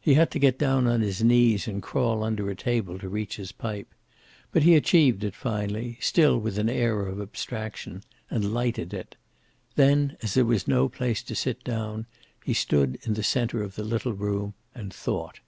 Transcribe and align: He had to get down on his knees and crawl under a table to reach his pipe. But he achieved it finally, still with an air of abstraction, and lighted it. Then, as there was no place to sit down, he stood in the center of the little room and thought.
He 0.00 0.14
had 0.14 0.30
to 0.30 0.38
get 0.38 0.58
down 0.58 0.86
on 0.86 1.02
his 1.02 1.22
knees 1.22 1.68
and 1.68 1.82
crawl 1.82 2.24
under 2.24 2.48
a 2.48 2.54
table 2.56 2.98
to 2.98 3.10
reach 3.10 3.36
his 3.36 3.52
pipe. 3.52 3.92
But 4.50 4.62
he 4.62 4.74
achieved 4.74 5.22
it 5.22 5.34
finally, 5.34 5.98
still 6.00 6.38
with 6.38 6.58
an 6.58 6.70
air 6.70 7.02
of 7.04 7.20
abstraction, 7.20 8.02
and 8.30 8.54
lighted 8.54 8.94
it. 8.94 9.16
Then, 9.74 10.16
as 10.22 10.32
there 10.32 10.46
was 10.46 10.66
no 10.66 10.88
place 10.88 11.22
to 11.24 11.34
sit 11.34 11.62
down, 11.62 12.06
he 12.42 12.54
stood 12.54 12.98
in 13.02 13.12
the 13.12 13.22
center 13.22 13.62
of 13.62 13.74
the 13.74 13.84
little 13.84 14.14
room 14.14 14.54
and 14.74 14.94
thought. 14.94 15.40